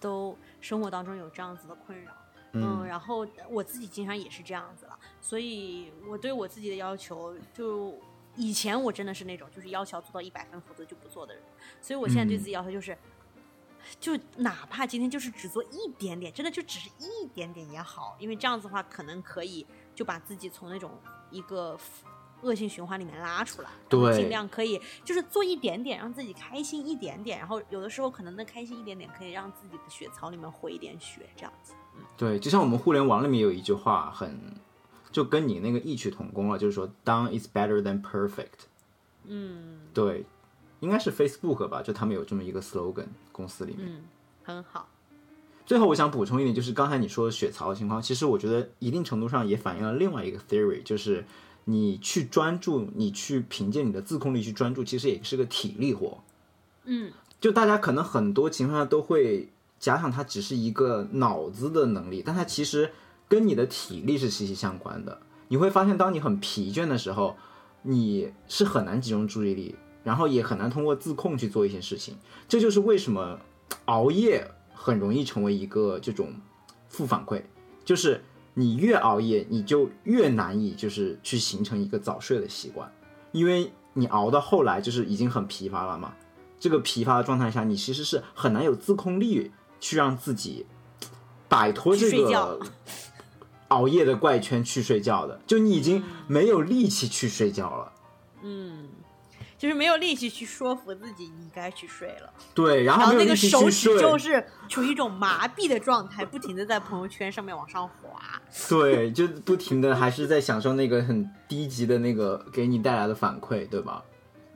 [0.00, 2.12] 都生活当中有这样子的困扰，
[2.52, 7.94] 嗯，然后我自己经常也是这样子了，所以我对我自己的要求，就
[8.36, 11.42] 以前我真的是那种就是要求要做到一百分，否则就不做的人，
[11.82, 12.96] 所以我现在对自己要求就是，
[14.00, 20.98] 就哪怕今天就是只做一点点，真的就只是一点点也好，因为这样子的话，可能可以就把自己从那种
[21.30, 21.78] 一个
[22.42, 31.72] 恶性循环里面拉出来，对尽量可以就是做一点点，让自己开心一点点，然后有的时候可能那开心一点点可以让自己的血槽里面回一点血，这样子。
[32.16, 34.54] 对，就像我们互联网里面有一句话很，
[35.12, 38.66] 就跟你那个异曲同工了，就是说 done is better than perfect。
[39.24, 40.24] 嗯对，
[40.80, 43.86] 应该是 Facebook 吧，就他们有这么一个 slogan，公司里面。
[43.88, 44.02] 嗯，
[44.42, 44.88] 很好。
[45.66, 51.24] 最后我想补充一点，就是刚才你说的血槽的情况，其实我觉得一定程度上也反映了另外一个 theory，就是
[51.64, 56.22] 你去专注，你去凭借你的自控力去专注，其实也是个体力活。
[56.84, 59.48] 嗯就大家可能很多情况下都会
[59.78, 62.92] 假想它只是一个脑子的能力，但它其实
[63.28, 65.20] 跟你的体力是息息相关的。
[65.48, 67.36] 你会发现，当你很疲倦的时候，
[67.82, 72.16] 你是很难集中注意力，然后也很难通过自控去做一些事情。
[72.46, 73.38] 这就是为什么
[73.86, 76.34] 熬夜很容易成为一个这种
[76.88, 77.42] 负反馈，
[77.84, 78.22] 就是
[78.60, 82.92] 你越熬夜，你就越难以就是去形成一个早睡的习惯，
[83.32, 86.12] 因为你熬到后来就是已经很疲乏了嘛。
[86.58, 89.50] 这个疲乏的状态下，你其实是很难有自控力
[89.80, 90.66] 去让自己
[91.48, 92.60] 摆脱这个
[93.68, 95.40] 熬夜的怪圈去睡觉的。
[95.46, 97.92] 就你已经没有力气去睡觉了，
[98.42, 98.88] 嗯，
[99.60, 108.18] 就是没有力气去说服自己你该去睡了，对，然然后那个手指，就是处于一种麻痹的状态，不停的在朋友圈上面往上滑。
[108.70, 114.02] 对，就不停的还是在享受那个很低级的那个给你带来的反馈，对吧？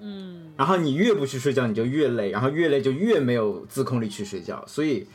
[0.00, 5.06] 嗯然后你越不去睡觉，你就越累，然后越累就越没有自控力去睡觉，所以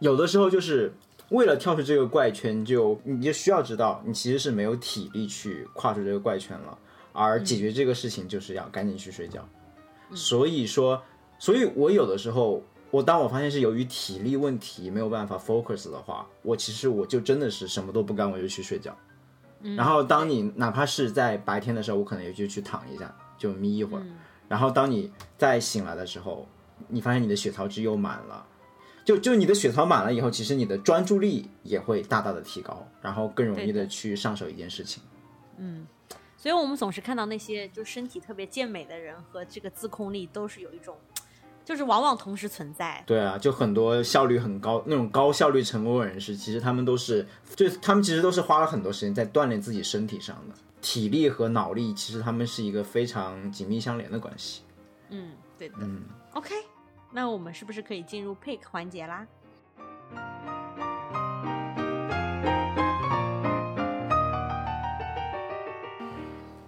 [0.00, 0.92] 有的时候就是
[1.30, 6.76] 为了跳出这个怪圈，就你就需要知道，你其实是没有体力去跨出这个怪圈了，
[7.18, 9.46] 而解决这个事情就是要赶紧去睡觉。
[10.14, 11.02] 所以说，
[11.38, 18.96] 所以我有的时候，我当我发现是由于体力问题没有办法 focus 的话，我其实我就真的是什么都不干，我就去睡觉。
[19.76, 24.06] 然后当你哪怕是在白天的时候，我可能也就去躺一下，就眯一会儿。
[24.48, 26.46] 然后当你再醒来的时候，
[26.86, 28.46] 你发现你的血槽值又满了，
[29.04, 35.02] 就就你的血槽满了以后，其实你的专注力也会大大的提高，然后更容易的的去上手一件事情。
[36.38, 40.96] 所以我们总是看到那些就身体特别健美的人和这个自控力都是有一种，
[41.64, 43.02] 就是往往同时存在。
[43.04, 47.26] 对啊，就很多效率很高那种高效率成功的人士，其实他们都是，
[47.56, 54.62] 就他们其实都是花了很多时间在锻炼自己身体上的体力和脑力，其实他们是一个非常紧密相连的关系。
[55.10, 55.74] 嗯，对的。
[55.80, 56.54] 嗯 OK，
[57.10, 59.26] 那我们是不是可以进入 pick 环节啦？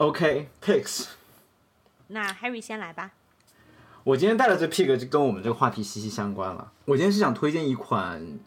[0.00, 1.08] OK，picks，、
[2.06, 3.12] 那 Harry 先来吧。
[4.02, 6.72] 我今天带的这 pick 就跟我们这个话题息息相关了。
[6.86, 8.38] 我今天是想推荐一款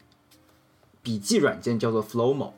[1.04, 2.54] 笔记软件，叫做 Flowmo。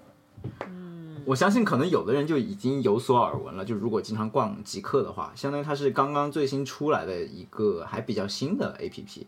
[0.65, 3.65] 嗯，我相信可能有的人就已经有所耳闻了。
[3.65, 9.25] 就如果经常逛极客的话，相当于它是刚刚最新出来的一个还比较新的 APP。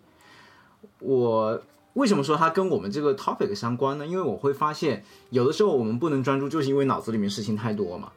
[1.00, 1.62] 我
[1.96, 4.08] 为什么说它跟我们这个 topic 相关呢？
[4.08, 8.14] 因为我会发现，有的时候我们不能专注，就是因为脑子里面事情太多嘛。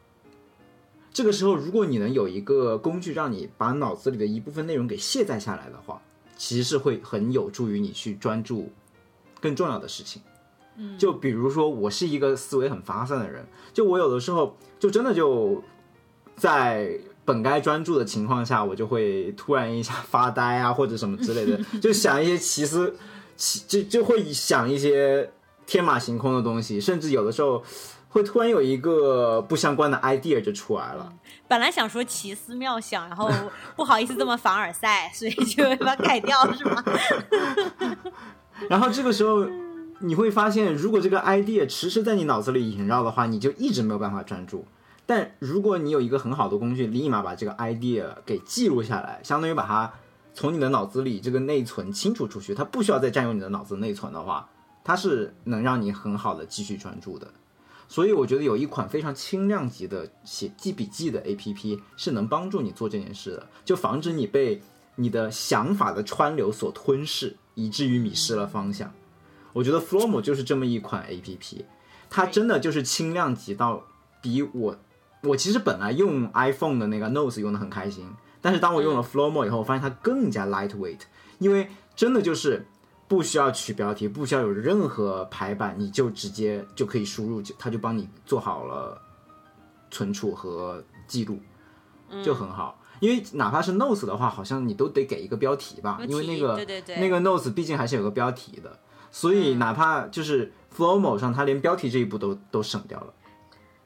[1.12, 6.00] 这个时候，如果你能有一个工具，让你把脑子里的一部分内容给卸载下来的话，
[6.36, 8.70] 其实是会很有助于你去专注
[9.40, 10.22] 更重要的事情。
[10.76, 15.62] 嗯，就比如说，我是一个思维很发散的人，就我有的时候就真的就
[16.36, 22.94] 在本该专注的情况下，我就会突然一下发呆啊，或者什么之类的， 就想一些奇思，
[23.36, 25.30] 奇就就会想一些
[25.66, 27.62] 天马行空的东西，甚至有的时候
[28.10, 31.12] 会突然有一个不相关的 idea 就出来了。
[31.48, 33.30] 本来想说奇思妙想，然后
[33.74, 36.84] 不好意思这么凡尔赛，所以就把它改掉，是吗？
[38.68, 39.46] 然后这个时候
[40.00, 44.66] 你会发现，如果这个 idea 迟迟在你脑子里萦绕的话，你就一直没有办法专注。
[45.06, 49.92] 但如果你有一个很好的工具，立马把这个 idea 给记录下来，相当于把它
[50.34, 54.48] 从你的脑子里这个内存清除出去，它不需要再占用你的脑子内存的话，
[54.84, 57.28] 它是能让你很好的继续专注的。
[57.90, 64.62] 所以我觉得有一款非常轻量级的写记笔记的 APP 是能帮助你做这件事的，就防止你被
[64.94, 68.92] 你的想法的川流所吞噬，以至于迷失了方向。
[69.52, 71.64] 我觉得 Flomo 就是这么一款 APP，
[72.08, 73.84] 它真的就是轻量级到
[74.22, 74.78] 比我。
[75.24, 78.08] 我其实本来用 iPhone 的那个 Notes 用的很开心，
[78.40, 81.00] 但是当我用了 Flomo 以后，我发现它更加 lightweight，
[81.40, 82.64] 因为真的就是
[83.10, 89.02] 不需要取标题，不需要有任何排版，你就直接就可以输入，就它就帮你做好了
[89.90, 91.40] 存储和记录，
[92.22, 92.80] 就很好。
[93.00, 97.00] 因为哪怕是 Notes 的话，好像你都得给一个标题吧，因为那个对对对。
[97.00, 98.78] 那个 Notes 毕竟还是有个标题的，
[99.10, 103.12] 所以哪怕就是 Flomo 上，它连标题这一步都都省掉了。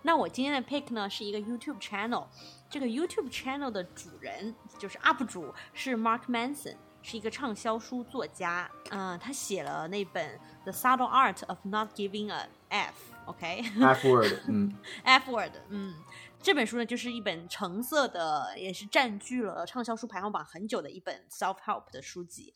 [0.02, 2.26] 那我今天的 pick 呢是一个 YouTube channel，
[2.68, 6.74] 这个 YouTube channel 的主人就是 UP 主是 Mark Manson，
[7.07, 8.68] 是一个畅销书作家。
[8.90, 12.94] 嗯、他写了那本《The Subtle Art of Not Giving a F》
[13.28, 14.74] ，OK、F word，嗯，
[15.05, 15.94] F word，嗯，
[16.42, 22.55] 这本书呢就是一本橙色的，也是占据了畅销书排行榜很久的一本 self help 的书籍。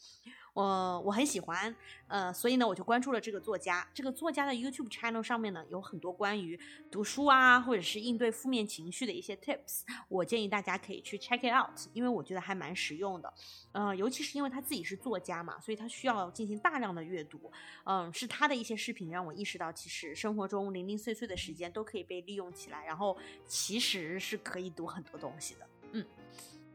[0.59, 1.73] 我我很喜欢，
[2.09, 3.89] 呃，所以呢，我就关注了这个作家。
[3.95, 6.59] 这个作家的 YouTube channel 上面呢，有很多关于
[6.91, 9.83] 读书啊，或者是应对负面情绪的一些 tips。
[10.09, 13.33] 我建议大家可以去 check it out，因为我觉得还蛮实用的。
[13.71, 17.53] 呃，尤其是因为他自己是作家嘛，所以他需要进行大量的阅读。
[17.85, 25.69] 嗯，是他的一些视频让我意识到，其实生活中零零碎碎的时间都可以被利用起来，然后其实是可以读很多东西的。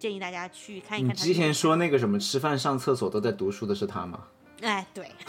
[0.03, 1.19] 嗯，建议大家去看一看你。
[1.19, 4.19] 之前说那个什么吃饭上厕所都在读书的是他吗？
[4.61, 5.09] 哎，对，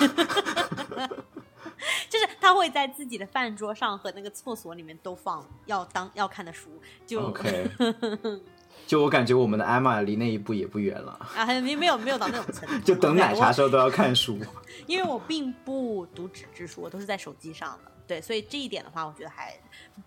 [2.08, 6.68] 就是他会在自己的饭桌上和那个厕所里面都放要当要看的书，
[7.06, 7.70] 就 OK，
[8.86, 14.38] 就我感觉我们的艾玛离那一步也不远了，啊，没没有没有到那种程度，就等奶茶我时候都要看书。
[14.86, 17.90] 因为我并不读纸质书，我都是在手机上的。
[18.06, 19.54] 对，所以这一点的话，我觉得还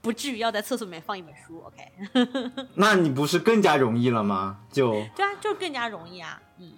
[0.02, 1.64] 不至于要在厕所里面放一本书。
[1.66, 4.60] OK， 那你不是更加容易了吗？
[4.72, 6.42] 就 对啊，就更加容易啊。
[6.60, 6.74] 嗯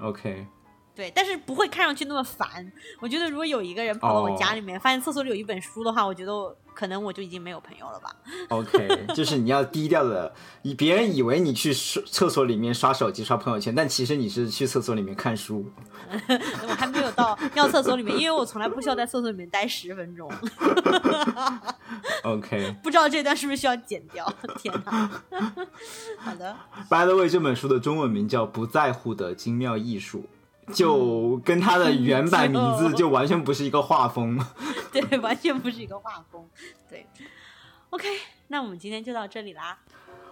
[0.00, 0.46] ，OK，
[0.94, 2.72] 对，但是不会看上去那么烦。
[3.00, 8.14] 我觉得如果有一个人跑到我家里面，发现厕所里有一本书的话，我觉得我可能我就已经没有朋友了吧。
[8.50, 15.64] OK， 就是你要低调的，以别人以为你去厕所里面刷手机、刷朋友圈，但其实你是去厕所里面看书。
[16.68, 20.30] 我还没有到尿厕所里面，因为我从来不需要在厕所里面待十分钟。
[22.22, 24.30] OK，不知道这段是不是需要剪掉？
[24.60, 25.10] 天哪！
[26.18, 26.54] 好的
[26.90, 30.18] ，By the way，这本书的中文名叫《不在乎的精妙艺术》，
[30.72, 34.38] 就跟它的原版名字就完全不是一个画风。
[34.92, 36.48] 对，完全不是一个画风。
[36.88, 37.06] 对
[37.90, 38.08] ，OK，
[38.48, 39.78] 那我们今天就到这里啦。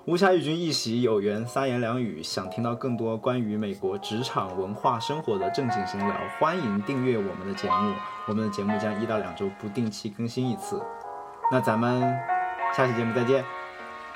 [0.07, 2.23] 无暇与君一席，有缘三言两语。
[2.23, 7.95] 想听到更多关于美国职场文化生活的正经闲聊，欢迎订阅我们的节目。
[8.27, 10.83] 我们的节目将一到两周不定期更新一次。
[11.51, 12.03] 那咱们
[12.77, 13.43] 下期节目再见，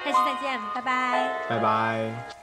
[0.04, 1.46] 下期再见，拜拜。
[1.48, 2.37] 拜拜。